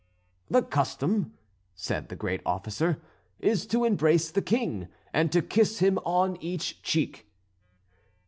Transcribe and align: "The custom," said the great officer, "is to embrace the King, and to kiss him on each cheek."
"The 0.49 0.63
custom," 0.63 1.35
said 1.75 2.09
the 2.09 2.15
great 2.15 2.41
officer, 2.43 2.99
"is 3.39 3.67
to 3.67 3.85
embrace 3.85 4.31
the 4.31 4.41
King, 4.41 4.87
and 5.13 5.31
to 5.31 5.43
kiss 5.43 5.77
him 5.77 5.99
on 5.99 6.37
each 6.41 6.81
cheek." 6.81 7.27